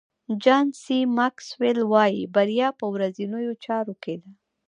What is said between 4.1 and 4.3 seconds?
ده.